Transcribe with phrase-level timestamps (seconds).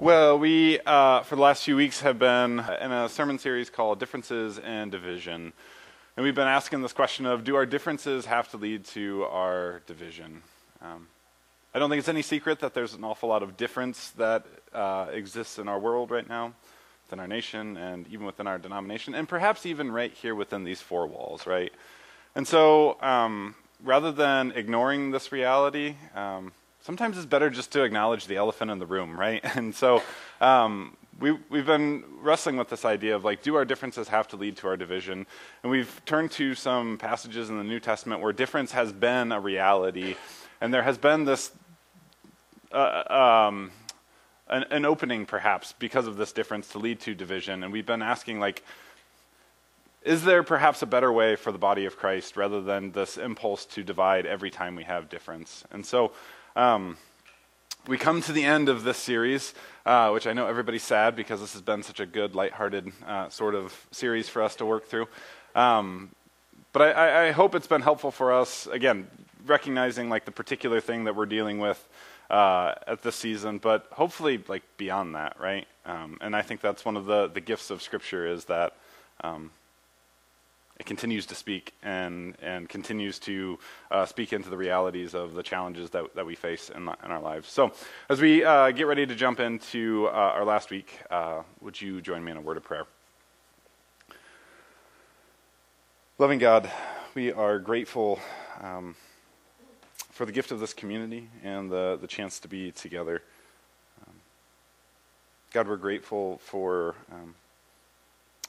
[0.00, 3.98] Well, we, uh, for the last few weeks, have been in a sermon series called
[3.98, 5.52] Differences and Division.
[6.16, 9.82] And we've been asking this question of do our differences have to lead to our
[9.88, 10.42] division?
[10.80, 11.08] Um,
[11.74, 15.06] I don't think it's any secret that there's an awful lot of difference that uh,
[15.10, 16.52] exists in our world right now,
[17.06, 20.80] within our nation, and even within our denomination, and perhaps even right here within these
[20.80, 21.72] four walls, right?
[22.36, 28.26] And so, um, rather than ignoring this reality, um, sometimes it's better just to acknowledge
[28.26, 29.44] the elephant in the room, right?
[29.56, 30.02] And so,
[30.40, 34.36] um, we, we've been wrestling with this idea of like, do our differences have to
[34.36, 35.26] lead to our division?
[35.62, 39.40] And we've turned to some passages in the New Testament where difference has been a
[39.40, 40.14] reality,
[40.60, 41.50] and there has been this
[42.72, 43.72] uh, um,
[44.48, 47.62] an, an opening, perhaps, because of this difference to lead to division.
[47.62, 48.62] And we've been asking, like,
[50.02, 53.66] is there perhaps a better way for the body of Christ rather than this impulse
[53.66, 55.64] to divide every time we have difference?
[55.70, 56.12] And so
[56.58, 56.96] um,
[57.86, 59.54] we come to the end of this series,
[59.86, 63.28] uh, which I know everybody's sad because this has been such a good, lighthearted uh,
[63.28, 65.06] sort of series for us to work through.
[65.54, 66.10] Um,
[66.72, 69.06] but I, I, hope it's been helpful for us, again,
[69.46, 71.88] recognizing like the particular thing that we're dealing with
[72.28, 75.66] uh, at this season, but hopefully like beyond that, right?
[75.86, 78.74] Um, and I think that's one of the, the gifts of Scripture is that
[79.22, 79.52] um,
[80.78, 83.58] it continues to speak and and continues to
[83.90, 87.20] uh, speak into the realities of the challenges that, that we face in, in our
[87.20, 87.48] lives.
[87.48, 87.72] So,
[88.08, 92.00] as we uh, get ready to jump into uh, our last week, uh, would you
[92.00, 92.86] join me in a word of prayer?
[96.18, 96.70] Loving God,
[97.14, 98.20] we are grateful
[98.60, 98.96] um,
[100.10, 103.22] for the gift of this community and the, the chance to be together.
[104.06, 104.14] Um,
[105.52, 106.94] God, we're grateful for.
[107.12, 107.34] Um,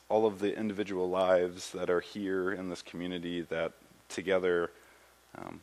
[0.10, 3.72] all of the individual lives that are here in this community that
[4.10, 4.72] together
[5.38, 5.62] um,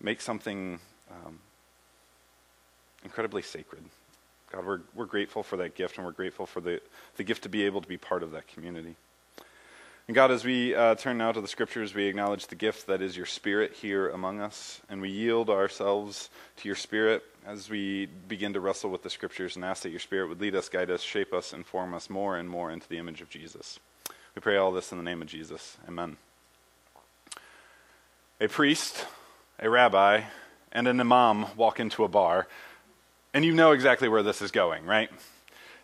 [0.00, 0.78] make something
[1.10, 1.38] um,
[3.04, 3.84] incredibly sacred.
[4.50, 6.80] God, we're, we're grateful for that gift, and we're grateful for the,
[7.16, 8.96] the gift to be able to be part of that community.
[10.08, 13.02] And God, as we uh, turn now to the scriptures, we acknowledge the gift that
[13.02, 18.06] is your spirit here among us, and we yield ourselves to your spirit as we
[18.06, 20.92] begin to wrestle with the scriptures and ask that your spirit would lead us, guide
[20.92, 23.80] us, shape us, and form us more and more into the image of Jesus.
[24.36, 25.76] We pray all this in the name of Jesus.
[25.88, 26.16] Amen.
[28.40, 29.06] A priest,
[29.58, 30.22] a rabbi,
[30.70, 32.46] and an imam walk into a bar,
[33.34, 35.10] and you know exactly where this is going, right?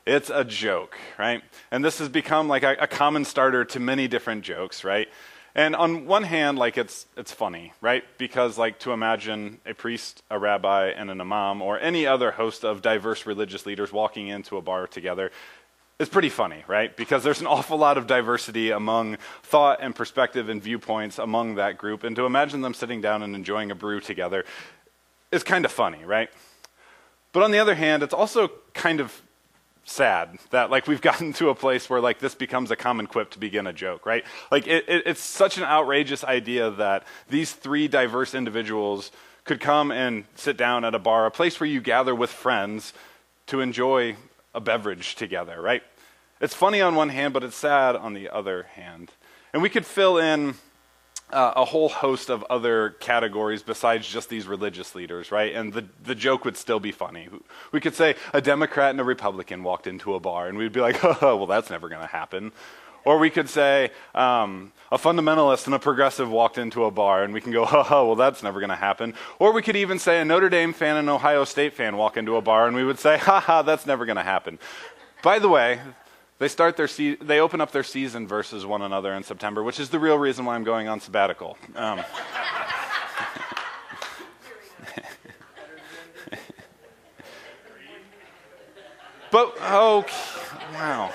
[0.05, 1.43] It's a joke, right?
[1.71, 5.09] And this has become like a, a, common starter to many different jokes, right?
[5.55, 8.03] And on one hand, like it's it's funny, right?
[8.19, 12.65] Because like to imagine a priest, a rabbi, and an imam, or any other host
[12.65, 15.31] of diverse religious leaders walking into a bar together
[15.99, 16.97] is pretty funny, right?
[16.97, 21.79] Because there's an awful lot of diversity among thought and perspective and viewpoints among that
[21.79, 22.03] group.
[22.03, 24.45] And to imagine them sitting down and enjoying a brew together
[25.31, 26.29] is kind of funny, right?
[27.33, 29.23] But on the other hand, it's also kind of
[29.84, 33.31] sad that like we've gotten to a place where like this becomes a common quip
[33.31, 34.25] to begin a joke right?
[34.50, 39.10] Like it, it, it's such an outrageous idea that these three diverse individuals
[39.44, 42.93] could come and sit down at a bar a place where you gather with friends
[43.47, 44.16] to enjoy
[44.54, 45.82] a beverage together right?
[46.41, 49.10] It's funny on one hand but it's sad on the other hand.
[49.53, 50.54] And we could fill in
[51.32, 55.54] uh, a whole host of other categories besides just these religious leaders, right?
[55.54, 57.28] And the, the joke would still be funny.
[57.72, 60.81] We could say a Democrat and a Republican walked into a bar, and we'd be
[60.81, 62.53] like, oh, well, that's never going to happen.
[63.04, 67.34] Or we could say um, a fundamentalist and a progressive walked into a bar, and
[67.34, 69.14] we can go, oh, well, that's never going to happen.
[69.38, 72.16] Or we could even say a Notre Dame fan and an Ohio State fan walk
[72.16, 74.59] into a bar, and we would say, ha ha, that's never going to happen.
[75.22, 75.81] By the way,
[76.38, 79.78] they start their se- they open up their season versus one another in September, which
[79.78, 81.56] is the real reason why I'm going on sabbatical.
[81.76, 81.98] Um,
[89.31, 90.04] but oh,
[90.75, 91.12] wow,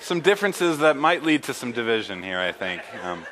[0.00, 2.82] some differences that might lead to some division here, I think.
[3.04, 3.24] Um,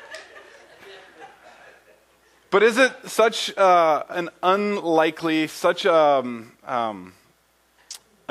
[2.49, 7.13] but is it such uh, an unlikely, such a um, um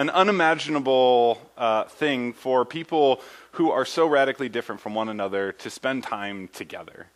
[0.01, 3.21] an unimaginable uh, thing for people
[3.53, 7.07] who are so radically different from one another to spend time together.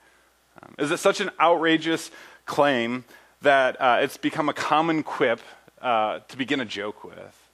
[0.62, 2.10] Um, is it such an outrageous
[2.44, 3.06] claim
[3.40, 5.40] that uh, it's become a common quip
[5.80, 7.50] uh, to begin a joke with?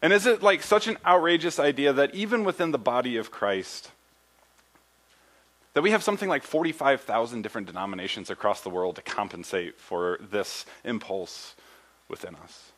[0.00, 3.90] And is it like such an outrageous idea that even within the body of Christ,
[5.74, 10.66] that we have something like 45,000 different denominations across the world to compensate for this
[10.84, 11.56] impulse
[12.08, 12.70] within us?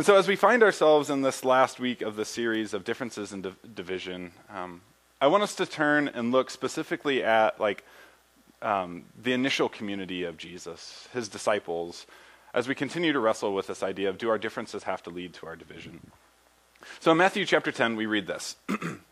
[0.00, 3.34] And so, as we find ourselves in this last week of the series of differences
[3.34, 4.80] in division, um,
[5.20, 7.84] I want us to turn and look specifically at like
[8.62, 12.06] um, the initial community of Jesus, his disciples,
[12.54, 15.34] as we continue to wrestle with this idea of do our differences have to lead
[15.34, 16.10] to our division?
[17.00, 18.56] So in Matthew chapter 10, we read this.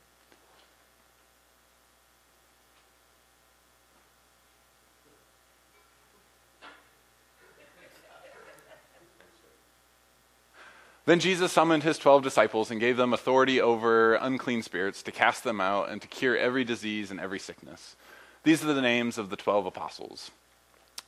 [11.09, 15.43] Then Jesus summoned his twelve disciples and gave them authority over unclean spirits to cast
[15.43, 17.97] them out and to cure every disease and every sickness.
[18.43, 20.31] These are the names of the twelve apostles.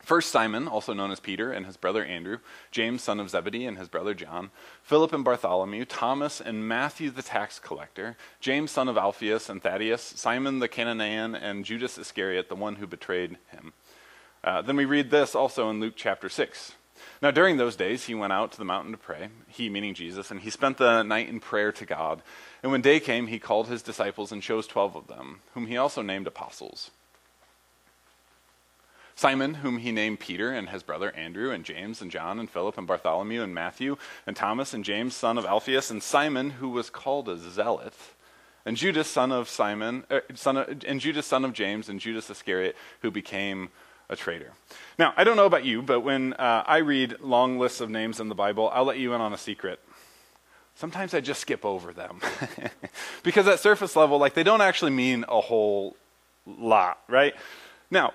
[0.02, 2.38] First Simon, also known as Peter, and his brother Andrew,
[2.70, 4.50] James, son of Zebedee, and his brother John,
[4.82, 10.00] Philip and Bartholomew, Thomas and Matthew the tax collector, James, son of Alphaeus and Thaddeus,
[10.00, 13.74] Simon the Cananaean, and Judas Iscariot, the one who betrayed him.
[14.42, 16.72] Uh, then we read this also in Luke chapter 6.
[17.22, 20.30] Now, during those days, he went out to the mountain to pray, he meaning Jesus,
[20.30, 22.22] and he spent the night in prayer to God.
[22.62, 25.76] And when day came, he called his disciples and chose twelve of them, whom he
[25.76, 26.90] also named apostles.
[29.14, 32.78] Simon, whom he named Peter, and his brother Andrew, and James, and John, and Philip,
[32.78, 36.88] and Bartholomew, and Matthew, and Thomas, and James, son of Alphaeus, and Simon, who was
[36.88, 37.92] called a zealot,
[38.64, 42.30] and Judas, son of Simon, er, son of, and Judas, son of James, and Judas
[42.30, 43.68] Iscariot, who became
[44.10, 44.52] a traitor.
[44.98, 48.20] Now, I don't know about you, but when uh, I read long lists of names
[48.20, 49.80] in the Bible, I'll let you in on a secret.
[50.74, 52.20] Sometimes I just skip over them.
[53.22, 55.96] because at surface level, like they don't actually mean a whole
[56.44, 57.34] lot, right?
[57.90, 58.12] Now,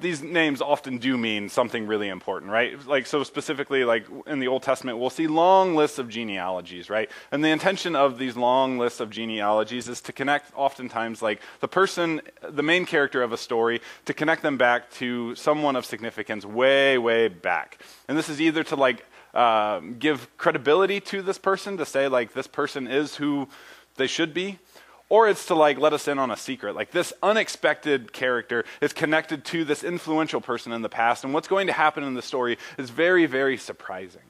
[0.00, 2.86] these names often do mean something really important, right?
[2.86, 7.10] Like, so specifically, like in the Old Testament, we'll see long lists of genealogies, right?
[7.32, 11.66] And the intention of these long lists of genealogies is to connect, oftentimes, like the
[11.66, 16.44] person, the main character of a story, to connect them back to someone of significance
[16.44, 17.82] way, way back.
[18.06, 19.04] And this is either to, like,
[19.34, 23.48] uh, give credibility to this person, to say, like, this person is who
[23.96, 24.60] they should be,
[25.08, 26.74] or it's to like let us in on a secret.
[26.74, 31.48] Like this unexpected character is connected to this influential person in the past, and what's
[31.48, 34.22] going to happen in the story is very, very surprising.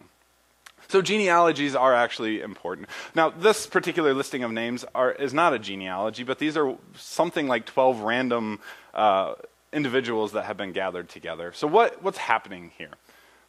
[0.88, 2.88] So genealogies are actually important.
[3.14, 7.48] Now, this particular listing of names are, is not a genealogy, but these are something
[7.48, 8.60] like 12 random
[8.92, 9.34] uh,
[9.72, 11.52] individuals that have been gathered together.
[11.54, 12.90] So what, what's happening here?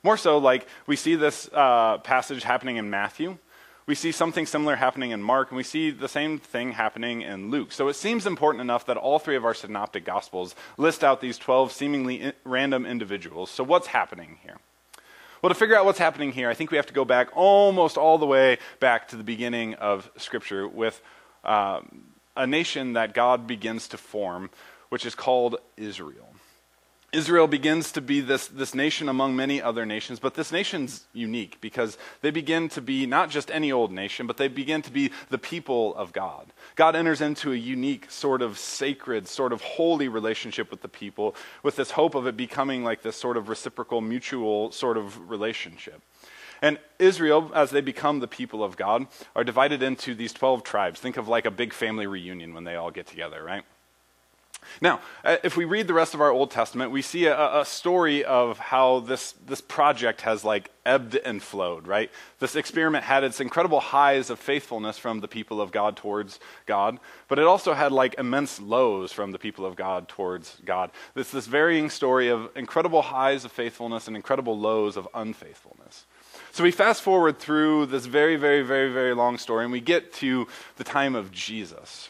[0.01, 3.37] More so, like we see this uh, passage happening in Matthew.
[3.87, 7.51] We see something similar happening in Mark, and we see the same thing happening in
[7.51, 7.71] Luke.
[7.71, 11.37] So it seems important enough that all three of our synoptic gospels list out these
[11.37, 13.51] 12 seemingly random individuals.
[13.51, 14.57] So what's happening here?
[15.41, 17.97] Well, to figure out what's happening here, I think we have to go back almost
[17.97, 20.99] all the way back to the beginning of Scripture with
[21.43, 22.05] um,
[22.35, 24.49] a nation that God begins to form,
[24.89, 26.34] which is called Israel.
[27.15, 31.61] Israel begins to be this, this nation among many other nations, but this nation's unique
[31.61, 35.11] because they begin to be not just any old nation, but they begin to be
[35.29, 36.51] the people of God.
[36.75, 41.35] God enters into a unique, sort of sacred, sort of holy relationship with the people
[41.63, 46.01] with this hope of it becoming like this sort of reciprocal, mutual sort of relationship.
[46.61, 49.07] And Israel, as they become the people of God,
[49.37, 50.99] are divided into these 12 tribes.
[50.99, 53.63] Think of like a big family reunion when they all get together, right?
[54.81, 57.65] Now, uh, if we read the rest of our Old Testament, we see a, a,
[57.65, 62.11] story of how this, this project has like ebbed and flowed, right?
[62.39, 66.99] This experiment had its incredible highs of faithfulness from the people of God towards God,
[67.27, 70.91] but it also had like immense lows from the people of God towards God.
[71.15, 76.05] It's this varying story of incredible highs of faithfulness and incredible lows of unfaithfulness.
[76.51, 80.13] So we fast forward through this very, very, very, very long story, and we get
[80.13, 82.09] to the time of Jesus.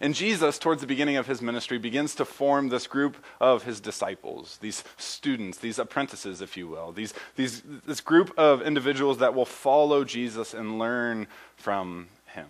[0.00, 3.80] And Jesus, towards the beginning of his ministry, begins to form this group of his
[3.80, 9.34] disciples, these students, these apprentices, if you will, these, these, this group of individuals that
[9.34, 11.26] will follow Jesus and learn
[11.56, 12.48] from him.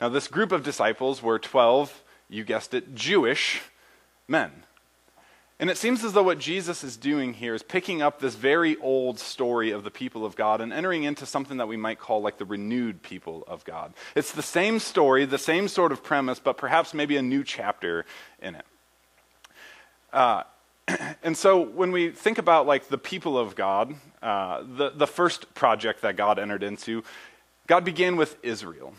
[0.00, 3.62] Now, this group of disciples were 12, you guessed it, Jewish
[4.28, 4.65] men.
[5.58, 8.76] And it seems as though what Jesus is doing here is picking up this very
[8.76, 12.20] old story of the people of God and entering into something that we might call
[12.20, 13.94] like the renewed people of God.
[14.14, 18.04] It's the same story, the same sort of premise, but perhaps maybe a new chapter
[18.42, 18.66] in it.
[20.12, 20.42] Uh,
[21.22, 25.54] and so when we think about like the people of God, uh, the, the first
[25.54, 27.02] project that God entered into,
[27.66, 28.92] God began with Israel.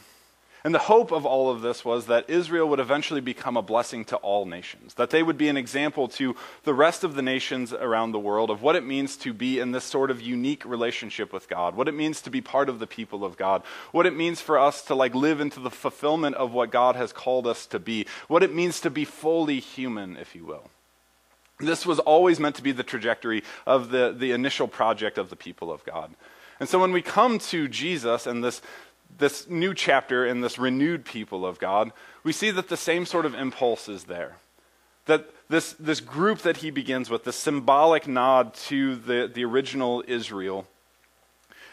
[0.67, 4.03] And the hope of all of this was that Israel would eventually become a blessing
[4.03, 7.71] to all nations, that they would be an example to the rest of the nations
[7.71, 11.31] around the world of what it means to be in this sort of unique relationship
[11.31, 14.13] with God, what it means to be part of the people of God, what it
[14.13, 17.65] means for us to like live into the fulfillment of what God has called us
[17.67, 20.69] to be, what it means to be fully human, if you will.
[21.61, 25.37] This was always meant to be the trajectory of the, the initial project of the
[25.37, 26.13] people of God.
[26.59, 28.61] And so when we come to Jesus and this,
[29.17, 31.91] this new chapter in this renewed people of God,
[32.23, 34.37] we see that the same sort of impulse is there.
[35.05, 40.03] That this, this group that he begins with, the symbolic nod to the, the original
[40.07, 40.67] Israel,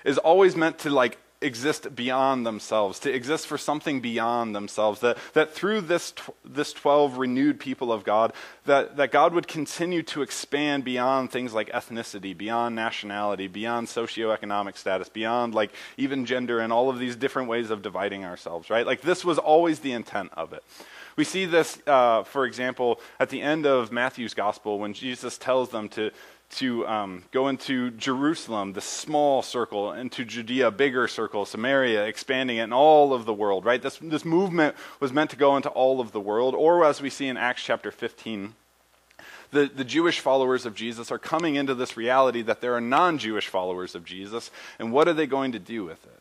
[0.04, 5.00] is always meant to like exist beyond themselves, to exist for something beyond themselves.
[5.00, 8.32] That, that through this, tw- this 12 renewed people of God,
[8.64, 14.76] that, that God would continue to expand beyond things like ethnicity, beyond nationality, beyond socioeconomic
[14.76, 18.86] status, beyond like even gender and all of these different ways of dividing ourselves, right?
[18.86, 20.64] Like this was always the intent of it.
[21.16, 25.68] We see this, uh, for example, at the end of Matthew's gospel when Jesus tells
[25.68, 26.10] them to,
[26.50, 32.64] to um, go into Jerusalem, the small circle, into Judea, bigger circle, Samaria, expanding it
[32.64, 33.82] in all of the world, right?
[33.82, 37.10] This, this movement was meant to go into all of the world, or as we
[37.10, 38.54] see in Acts chapter 15,
[39.50, 43.18] the, the Jewish followers of Jesus are coming into this reality that there are non
[43.18, 46.20] Jewish followers of Jesus, and what are they going to do with it?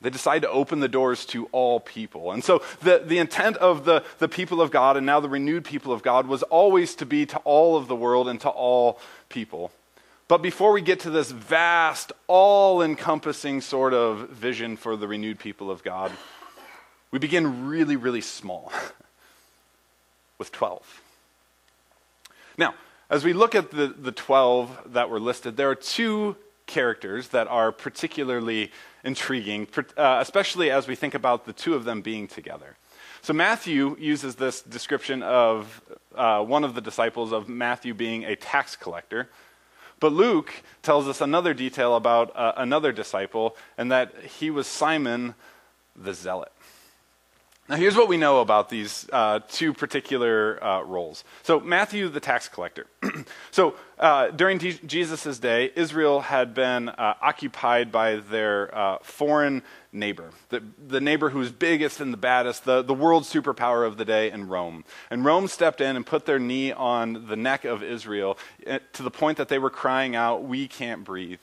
[0.00, 2.30] They decide to open the doors to all people.
[2.30, 5.64] And so the, the intent of the, the people of God and now the renewed
[5.64, 9.00] people of God was always to be to all of the world and to all
[9.28, 9.72] people.
[10.28, 15.40] But before we get to this vast, all encompassing sort of vision for the renewed
[15.40, 16.12] people of God,
[17.10, 18.70] we begin really, really small
[20.38, 21.00] with 12.
[22.56, 22.74] Now,
[23.10, 26.36] as we look at the, the 12 that were listed, there are two
[26.66, 28.70] characters that are particularly
[29.04, 32.76] intriguing, uh, especially as we think about the two of them being together.
[33.22, 35.82] So Matthew uses this description of
[36.14, 39.28] uh, one of the disciples of Matthew being a tax collector.
[40.00, 40.52] But Luke
[40.82, 45.34] tells us another detail about uh, another disciple, and that he was Simon
[45.96, 46.52] the Zealot.
[47.68, 51.22] Now, here's what we know about these uh, two particular uh, roles.
[51.42, 52.86] So, Matthew, the tax collector.
[53.50, 60.30] so, uh, during Jesus' day, Israel had been uh, occupied by their uh, foreign neighbor,
[60.48, 64.04] the, the neighbor who was biggest and the baddest, the, the world superpower of the
[64.04, 64.84] day in Rome.
[65.10, 69.02] And Rome stepped in and put their knee on the neck of Israel eh, to
[69.02, 71.40] the point that they were crying out, We can't breathe.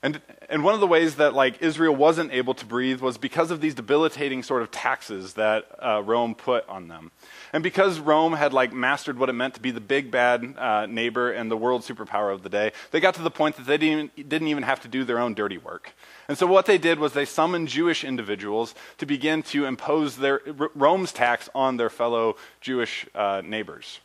[0.00, 3.50] And, and one of the ways that like Israel wasn't able to breathe was because
[3.50, 7.10] of these debilitating sort of taxes that uh, Rome put on them.
[7.52, 10.86] And because Rome had like mastered what it meant to be the big bad uh,
[10.86, 13.76] neighbor and the world superpower of the day, they got to the point that they
[13.76, 15.92] didn't even, didn't even have to do their own dirty work.
[16.28, 20.42] And so what they did was they summoned Jewish individuals to begin to impose their
[20.76, 23.98] Rome's tax on their fellow Jewish uh, neighbors.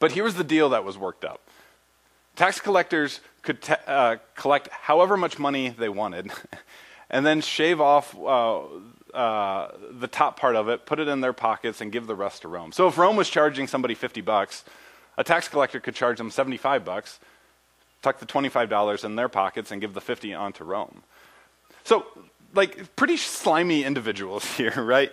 [0.00, 1.40] But here was the deal that was worked up.
[2.38, 6.30] Tax collectors could uh, collect however much money they wanted
[7.10, 8.60] and then shave off uh,
[9.12, 12.42] uh, the top part of it, put it in their pockets, and give the rest
[12.42, 12.70] to Rome.
[12.70, 14.64] So if Rome was charging somebody 50 bucks,
[15.16, 17.18] a tax collector could charge them 75 bucks,
[18.02, 21.02] tuck the $25 in their pockets, and give the 50 on to Rome.
[21.82, 22.06] So,
[22.54, 25.10] like, pretty slimy individuals here, right?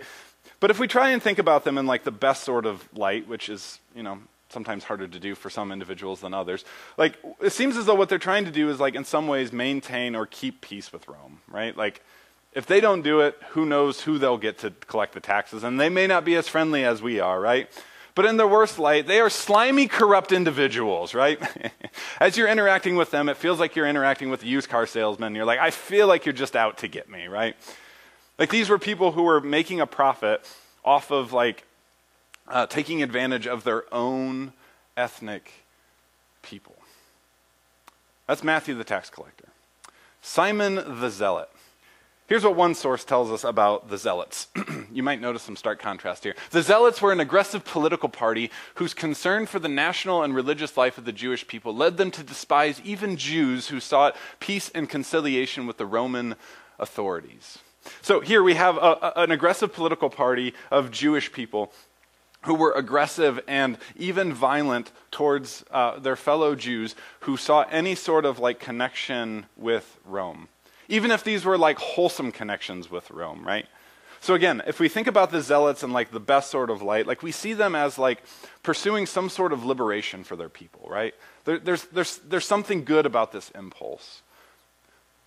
[0.59, 3.27] But if we try and think about them in like the best sort of light,
[3.27, 6.65] which is, you know, sometimes harder to do for some individuals than others.
[6.97, 9.51] Like, it seems as though what they're trying to do is, like, in some ways,
[9.51, 11.75] maintain or keep peace with Rome, right?
[11.75, 12.01] Like,
[12.53, 15.63] if they don't do it, who knows who they'll get to collect the taxes?
[15.63, 17.69] And they may not be as friendly as we are, right?
[18.15, 21.37] But in their worst light, they are slimy, corrupt individuals, right?
[22.21, 25.35] as you're interacting with them, it feels like you're interacting with a used car salesman.
[25.35, 27.57] You're like, I feel like you're just out to get me, right?
[28.39, 30.49] Like, these were people who were making a profit
[30.85, 31.65] off of, like,
[32.47, 34.53] uh, taking advantage of their own
[34.97, 35.51] ethnic
[36.41, 36.75] people.
[38.27, 39.49] That's Matthew the tax collector.
[40.21, 41.49] Simon the zealot.
[42.27, 44.47] Here's what one source tells us about the Zealots.
[44.91, 46.33] you might notice some stark contrast here.
[46.49, 50.97] The Zealots were an aggressive political party whose concern for the national and religious life
[50.97, 55.67] of the Jewish people led them to despise even Jews who sought peace and conciliation
[55.67, 56.35] with the Roman
[56.79, 57.59] authorities.
[58.01, 61.71] So here we have a, a, an aggressive political party of Jewish people
[62.45, 68.25] who were aggressive and even violent towards uh, their fellow Jews who saw any sort
[68.25, 70.47] of like connection with Rome.
[70.87, 73.65] Even if these were like wholesome connections with Rome, right?
[74.21, 77.05] So again, if we think about the zealots in like the best sort of light,
[77.05, 78.23] like we see them as like
[78.63, 81.13] pursuing some sort of liberation for their people, right?
[81.43, 84.23] There, there's, there's, there's something good about this impulse.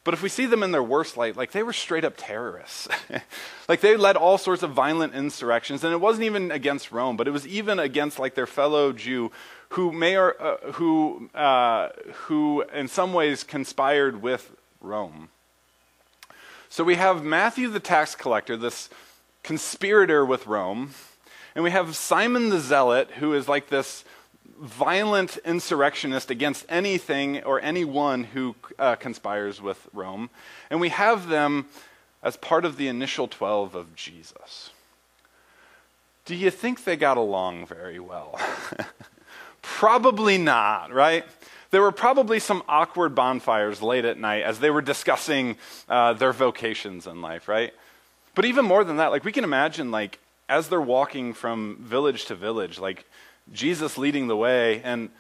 [0.08, 2.88] But if we see them in their worst light, like they were straight up terrorists.
[3.68, 7.28] like they led all sorts of violent insurrections, and it wasn't even against Rome, but
[7.28, 9.30] it was even against like their fellow Jew
[9.68, 11.90] who may or uh, who uh,
[12.24, 14.50] who in some ways conspired with
[14.80, 15.28] Rome.
[16.70, 18.88] So we have Matthew the tax collector, this
[19.42, 20.94] conspirator with Rome,
[21.54, 24.04] and we have Simon the zealot, who is like this
[24.60, 30.30] violent insurrectionist against anything or anyone who uh, conspires with Rome.
[30.70, 31.66] And we have them
[32.22, 34.70] as part of the initial 12 of Jesus.
[36.24, 38.38] do you think they got along very well?
[39.62, 41.24] probably not, right?
[41.70, 45.56] There were probably some awkward bonfires late at night as they were discussing
[45.88, 47.72] uh, their vocations in life, right?
[48.34, 52.26] But even more than that, like we can imagine, like as they're walking from village
[52.26, 53.04] to village, like
[53.52, 55.10] Jesus leading the way, and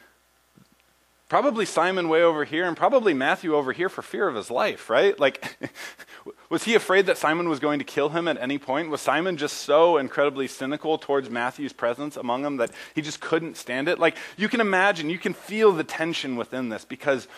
[1.28, 4.88] probably Simon way over here, and probably Matthew over here for fear of his life,
[4.88, 5.18] right?
[5.18, 5.58] Like,
[6.50, 8.90] was he afraid that Simon was going to kill him at any point?
[8.90, 13.56] Was Simon just so incredibly cynical towards Matthew's presence among them that he just couldn't
[13.56, 13.98] stand it?
[13.98, 17.28] Like, you can imagine, you can feel the tension within this because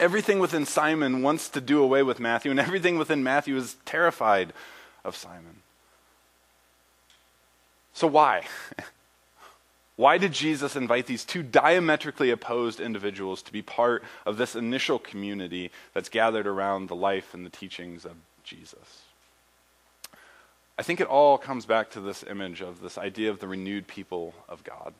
[0.00, 4.52] everything within Simon wants to do away with Matthew, and everything within Matthew is terrified
[5.04, 5.62] of Simon.
[7.92, 8.42] So, why?
[9.96, 14.98] Why did Jesus invite these two diametrically opposed individuals to be part of this initial
[14.98, 18.12] community that's gathered around the life and the teachings of
[18.44, 19.02] Jesus?
[20.78, 23.86] I think it all comes back to this image of this idea of the renewed
[23.86, 24.92] people of God.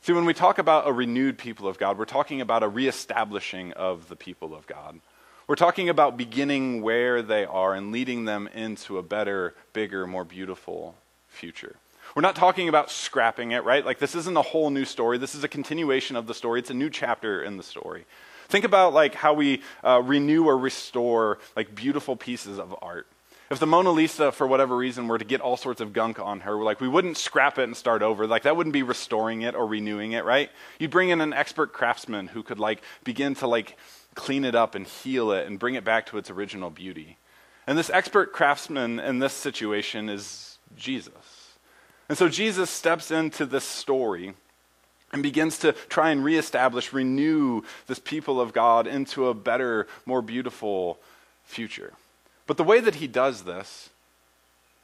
[0.00, 3.72] See, when we talk about a renewed people of God, we're talking about a reestablishing
[3.74, 5.00] of the people of God.
[5.46, 10.24] We're talking about beginning where they are and leading them into a better, bigger, more
[10.24, 10.94] beautiful
[11.28, 11.76] future.
[12.14, 13.84] We're not talking about scrapping it, right?
[13.84, 15.18] Like this isn't a whole new story.
[15.18, 16.60] This is a continuation of the story.
[16.60, 18.06] It's a new chapter in the story.
[18.48, 23.06] Think about like how we uh, renew or restore like beautiful pieces of art.
[23.50, 26.40] If the Mona Lisa, for whatever reason, were to get all sorts of gunk on
[26.40, 28.26] her, like we wouldn't scrap it and start over.
[28.26, 30.50] Like that wouldn't be restoring it or renewing it, right?
[30.78, 33.78] You'd bring in an expert craftsman who could like begin to like
[34.14, 37.16] clean it up and heal it and bring it back to its original beauty.
[37.66, 41.37] And this expert craftsman in this situation is Jesus.
[42.08, 44.34] And so Jesus steps into this story
[45.12, 50.22] and begins to try and reestablish, renew this people of God into a better, more
[50.22, 50.98] beautiful
[51.44, 51.92] future.
[52.46, 53.90] But the way that he does this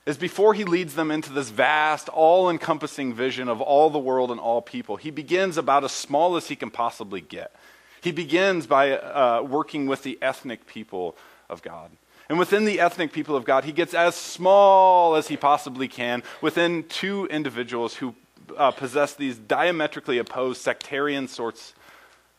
[0.06, 4.30] is before he leads them into this vast, all encompassing vision of all the world
[4.30, 7.54] and all people, he begins about as small as he can possibly get.
[8.02, 11.16] He begins by uh, working with the ethnic people
[11.48, 11.90] of God.
[12.34, 16.24] And within the ethnic people of God, he gets as small as he possibly can
[16.40, 18.16] within two individuals who
[18.56, 21.74] uh, possess these diametrically opposed sectarian sorts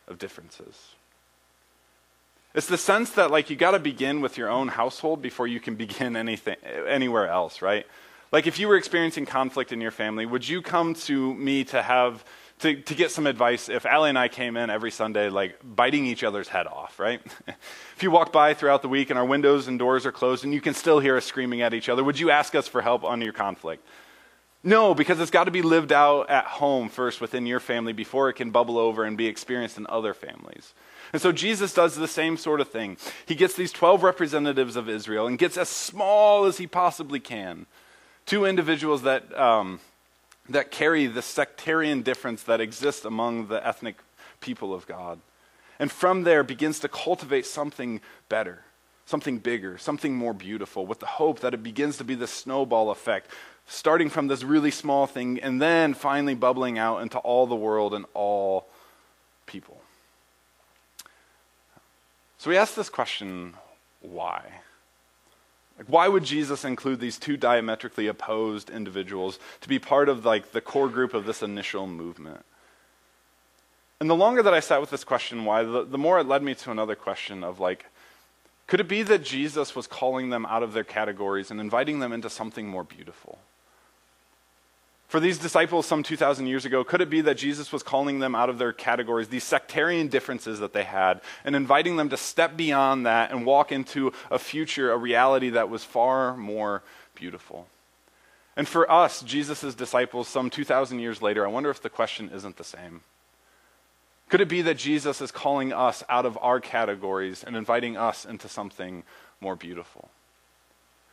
[0.06, 0.90] of differences.
[2.54, 5.60] It's the sense that like you got to begin with your own household before you
[5.60, 6.56] can begin anything
[6.86, 7.86] anywhere else, right?
[8.30, 11.80] Like if you were experiencing conflict in your family, would you come to me to
[11.80, 12.22] have
[12.60, 16.06] to, to get some advice if Allie and I came in every Sunday, like biting
[16.06, 17.20] each other's head off, right?
[17.96, 20.54] if you walk by throughout the week and our windows and doors are closed and
[20.54, 23.04] you can still hear us screaming at each other, would you ask us for help
[23.04, 23.86] on your conflict?
[24.64, 28.28] No, because it's got to be lived out at home first within your family before
[28.28, 30.74] it can bubble over and be experienced in other families.
[31.12, 32.96] And so Jesus does the same sort of thing.
[33.26, 37.66] He gets these 12 representatives of Israel and gets as small as he possibly can.
[38.24, 39.78] Two individuals that um,
[40.48, 43.96] that carry the sectarian difference that exists among the ethnic
[44.40, 45.18] people of God.
[45.78, 48.60] And from there begins to cultivate something better,
[49.04, 52.90] something bigger, something more beautiful, with the hope that it begins to be the snowball
[52.90, 53.30] effect,
[53.66, 57.92] starting from this really small thing and then finally bubbling out into all the world
[57.92, 58.68] and all
[59.46, 59.80] people.
[62.38, 63.54] So we ask this question
[64.00, 64.42] why?
[65.78, 70.52] Like, why would Jesus include these two diametrically opposed individuals to be part of like
[70.52, 72.44] the core group of this initial movement?
[74.00, 76.42] And the longer that I sat with this question, why, the, the more it led
[76.42, 77.86] me to another question of like,
[78.66, 82.12] could it be that Jesus was calling them out of their categories and inviting them
[82.12, 83.38] into something more beautiful?
[85.08, 88.34] For these disciples some 2,000 years ago, could it be that Jesus was calling them
[88.34, 92.56] out of their categories, these sectarian differences that they had, and inviting them to step
[92.56, 96.82] beyond that and walk into a future, a reality that was far more
[97.14, 97.68] beautiful?
[98.56, 102.56] And for us, Jesus' disciples, some 2,000 years later, I wonder if the question isn't
[102.56, 103.02] the same.
[104.28, 108.24] Could it be that Jesus is calling us out of our categories and inviting us
[108.24, 109.04] into something
[109.40, 110.10] more beautiful?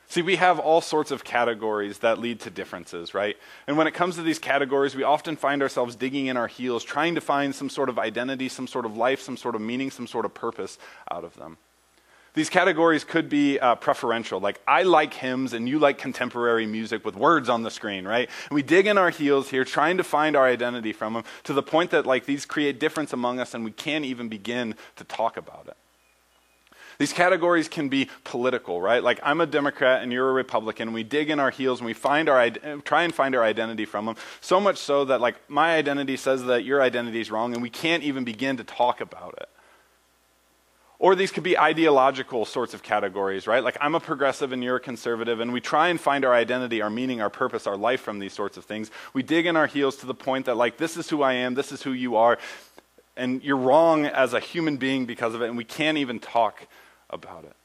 [0.07, 3.35] See, we have all sorts of categories that lead to differences, right?
[3.65, 6.83] And when it comes to these categories, we often find ourselves digging in our heels,
[6.83, 9.89] trying to find some sort of identity, some sort of life, some sort of meaning,
[9.89, 10.77] some sort of purpose
[11.09, 11.57] out of them.
[12.35, 17.05] These categories could be uh, preferential, like I like hymns and you like contemporary music
[17.05, 18.27] with words on the screen, right?
[18.49, 21.53] And we dig in our heels here, trying to find our identity from them, to
[21.53, 25.03] the point that like these create difference among us, and we can't even begin to
[25.03, 25.77] talk about it.
[26.97, 29.03] These categories can be political, right?
[29.03, 30.89] Like I'm a Democrat and you're a Republican.
[30.89, 32.49] And we dig in our heels and we find our
[32.83, 34.15] try and find our identity from them.
[34.41, 37.69] So much so that like my identity says that your identity is wrong, and we
[37.69, 39.49] can't even begin to talk about it.
[40.99, 43.61] Or these could be ideological sorts of categories, right?
[43.61, 46.81] Like I'm a progressive and you're a conservative, and we try and find our identity,
[46.81, 48.89] our meaning, our purpose, our life from these sorts of things.
[49.13, 51.55] We dig in our heels to the point that, like, this is who I am,
[51.55, 52.37] this is who you are,
[53.17, 56.67] and you're wrong as a human being because of it, and we can't even talk
[57.13, 57.55] about it.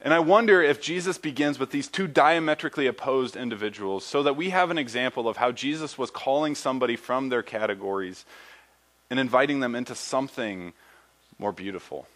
[0.00, 4.50] And I wonder if Jesus begins with these two diametrically opposed individuals so that we
[4.50, 8.24] have an example of how Jesus was calling somebody from their categories
[9.10, 10.74] and inviting them into something
[11.38, 12.06] more beautiful.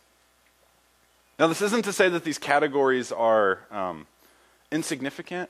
[1.38, 4.06] Now, this isn't to say that these categories are um,
[4.70, 5.48] insignificant,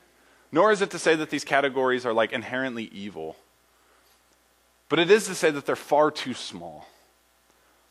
[0.51, 3.35] nor is it to say that these categories are like inherently evil.
[4.87, 6.87] But it is to say that they're far too small.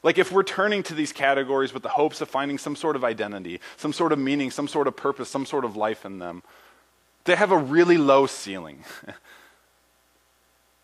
[0.03, 3.05] Like if we're turning to these categories with the hopes of finding some sort of
[3.05, 6.43] identity, some sort of meaning, some sort of purpose, some sort of life in them,
[7.25, 8.85] they have a really low ceiling.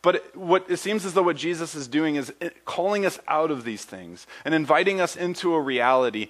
[0.07, 3.51] But what it seems as though what Jesus is doing is eh, calling us out
[3.51, 6.29] of these things and inviting us into a reality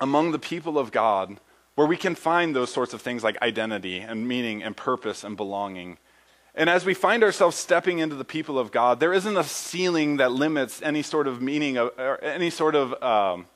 [0.00, 1.40] among the people of God
[1.74, 5.36] where we can find those sorts of things like identity and meaning and purpose and
[5.36, 5.98] belonging.
[6.58, 10.16] And as we find ourselves stepping into the people of God, there isn't a ceiling
[10.16, 13.46] that limits any sort of meaning or any sort of um,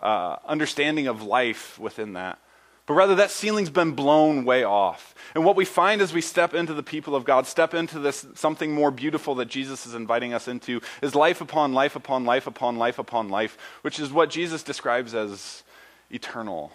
[0.00, 2.40] uh, understanding of life within that.
[2.84, 5.14] But rather, that ceiling's been blown way off.
[5.36, 8.26] And what we find as we step into the people of God, step into this
[8.34, 12.48] something more beautiful that Jesus is inviting us into, is life upon life upon life
[12.48, 15.62] upon life upon life, which is what Jesus describes as
[16.10, 16.72] eternal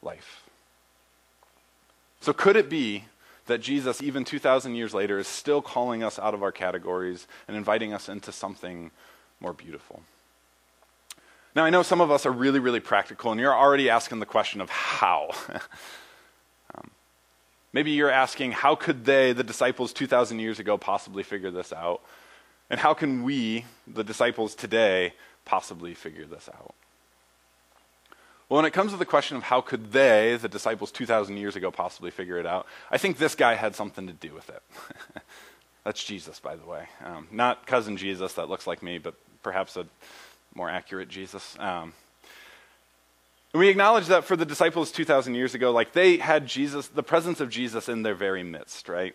[0.00, 0.42] life.
[2.22, 3.04] So, could it be
[3.46, 7.56] that Jesus, even 2,000 years later, is still calling us out of our categories and
[7.56, 8.90] inviting us into something
[9.40, 10.02] more beautiful?
[11.54, 14.26] Now, I know some of us are really, really practical, and you're already asking the
[14.26, 15.30] question of how.
[16.74, 16.90] um,
[17.72, 22.00] maybe you're asking, how could they, the disciples 2,000 years ago, possibly figure this out?
[22.70, 25.12] And how can we, the disciples today,
[25.44, 26.74] possibly figure this out?
[28.48, 31.56] Well, when it comes to the question of how could they, the disciples 2,000 years
[31.56, 34.62] ago, possibly figure it out, I think this guy had something to do with it.
[35.84, 36.86] That's Jesus, by the way.
[37.04, 39.86] Um, not cousin Jesus that looks like me, but perhaps a
[40.54, 41.56] more accurate Jesus.
[41.58, 41.94] Um,
[43.54, 47.40] we acknowledge that for the disciples 2,000 years ago, like they had Jesus, the presence
[47.40, 49.14] of Jesus in their very midst, right?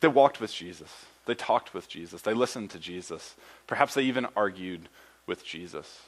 [0.00, 0.90] They walked with Jesus.
[1.26, 2.22] They talked with Jesus.
[2.22, 3.34] They listened to Jesus.
[3.66, 4.88] Perhaps they even argued
[5.26, 6.07] with Jesus.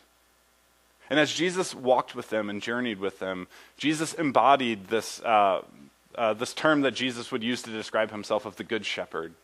[1.10, 5.62] And as Jesus walked with them and journeyed with them, Jesus embodied this, uh,
[6.14, 9.34] uh, this term that Jesus would use to describe himself of the Good Shepherd.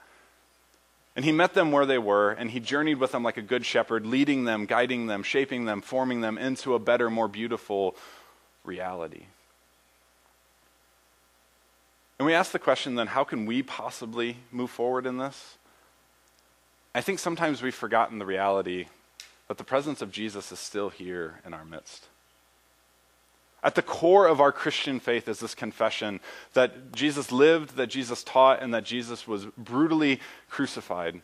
[1.17, 3.65] And he met them where they were, and he journeyed with them like a good
[3.65, 7.97] shepherd, leading them, guiding them, shaping them, forming them into a better, more beautiful
[8.65, 9.25] reality.
[12.19, 15.57] And we ask the question then how can we possibly move forward in this?
[16.95, 18.87] I think sometimes we've forgotten the reality
[19.49, 22.09] that the presence of Jesus is still here in our midst.
[23.63, 26.21] At the core of our Christian faith is this confession
[26.53, 31.23] that Jesus lived, that Jesus taught, and that Jesus was brutally crucified.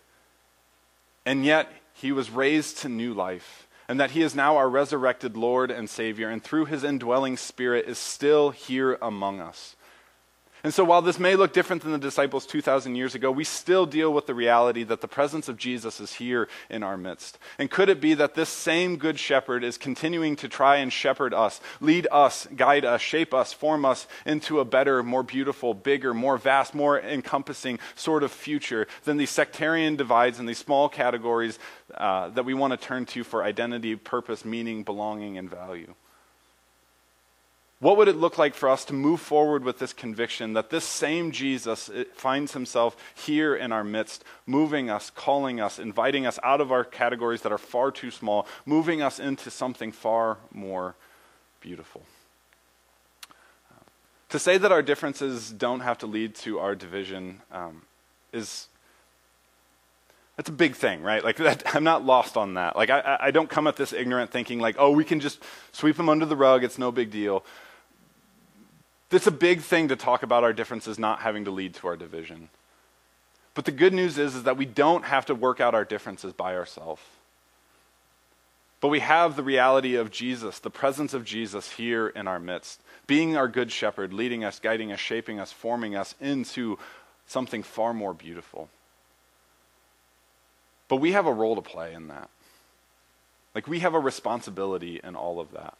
[1.25, 5.37] And yet, he was raised to new life, and that he is now our resurrected
[5.37, 9.77] Lord and Savior, and through his indwelling Spirit is still here among us.
[10.64, 13.85] And so, while this may look different than the disciples 2,000 years ago, we still
[13.85, 17.37] deal with the reality that the presence of Jesus is here in our midst.
[17.59, 21.35] And could it be that this same Good Shepherd is continuing to try and shepherd
[21.35, 26.14] us, lead us, guide us, shape us, form us into a better, more beautiful, bigger,
[26.14, 31.59] more vast, more encompassing sort of future than these sectarian divides and these small categories
[31.94, 35.92] uh, that we want to turn to for identity, purpose, meaning, belonging, and value?
[37.83, 40.85] What would it look like for us to move forward with this conviction that this
[40.85, 46.61] same Jesus finds himself here in our midst, moving us, calling us, inviting us out
[46.61, 50.95] of our categories that are far too small, moving us into something far more
[51.61, 52.03] beautiful?
[54.29, 57.83] to say that our differences don't have to lead to our division um,
[58.33, 58.68] is
[60.38, 61.23] that's a big thing, right?
[61.23, 62.75] Like that, I'm not lost on that.
[62.75, 65.42] Like I, I don't come at this ignorant thinking like, oh, we can just
[65.73, 66.64] sweep them under the rug.
[66.64, 67.45] It's no big deal.
[69.12, 71.96] It's a big thing to talk about our differences not having to lead to our
[71.96, 72.48] division.
[73.55, 76.33] But the good news is, is that we don't have to work out our differences
[76.33, 77.03] by ourselves.
[78.81, 82.81] But we have the reality of Jesus, the presence of Jesus here in our midst,
[83.07, 86.79] being our good shepherd, leading us, guiding us, shaping us, forming us into
[87.27, 88.68] something far more beautiful.
[90.88, 92.29] But we have a role to play in that.
[93.55, 95.75] Like, we have a responsibility in all of that.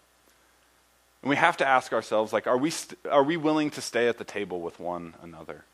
[1.23, 4.09] And we have to ask ourselves, like, are we, st- are we willing to stay
[4.09, 5.65] at the table with one another?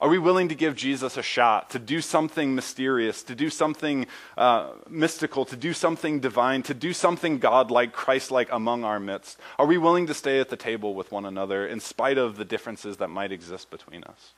[0.00, 4.06] Are we willing to give Jesus a shot, to do something mysterious, to do something
[4.38, 9.38] uh, mystical, to do something divine, to do something God-like, Christ-like among our midst?
[9.58, 12.46] Are we willing to stay at the table with one another in spite of the
[12.46, 14.32] differences that might exist between us?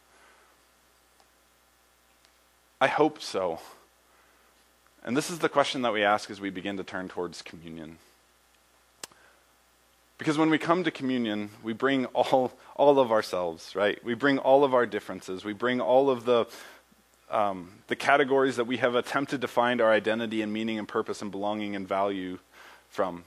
[2.80, 3.60] I hope so.
[5.04, 7.98] And this is the question that we ask as we begin to turn towards communion.
[10.22, 13.98] Because when we come to communion, we bring all, all of ourselves, right?
[14.04, 15.44] We bring all of our differences.
[15.44, 16.46] We bring all of the,
[17.28, 21.22] um, the categories that we have attempted to find our identity and meaning and purpose
[21.22, 22.38] and belonging and value
[22.88, 23.24] from.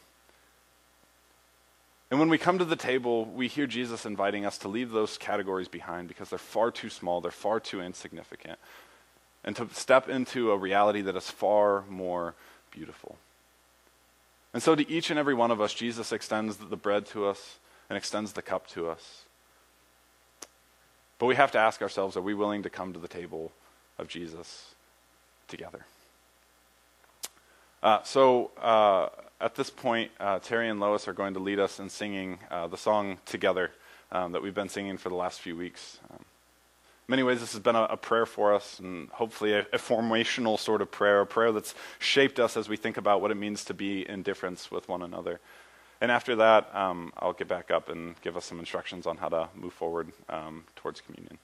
[2.10, 5.18] And when we come to the table, we hear Jesus inviting us to leave those
[5.18, 8.58] categories behind because they're far too small, they're far too insignificant,
[9.44, 12.36] and to step into a reality that is far more
[12.72, 13.18] beautiful.
[14.56, 17.60] And so, to each and every one of us, Jesus extends the bread to us
[17.90, 19.26] and extends the cup to us.
[21.20, 23.52] But we have to ask ourselves are we willing to come to the table
[24.00, 24.74] of Jesus
[25.50, 25.86] together?
[27.84, 29.10] Uh, so, uh,
[29.42, 32.68] at this point, uh, Terry and Lois are going to lead us in singing uh,
[32.68, 33.72] the song Together
[34.14, 36.00] um, that we've been singing for the last few weeks.
[36.10, 36.24] Um,
[37.08, 40.58] many ways, this has been a, a prayer for us, and hopefully a, a, formational
[40.60, 43.66] sort of prayer, a prayer that's shaped us as we think about what it means
[43.66, 45.40] to be in difference with one another.
[46.02, 49.30] And after that, um, I'll get back up and give us some instructions on how
[49.30, 51.38] to move forward um, towards communion.